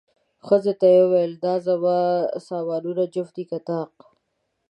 ښځې 0.47 0.73
ته 0.79 0.87
یې 0.93 1.01
وویل، 1.03 1.33
دا 1.45 1.53
زما 1.67 1.99
سامانونه 2.47 3.03
جفت 3.13 3.33
دي 3.37 3.43
که 3.51 3.59
طاق؟ 3.69 3.91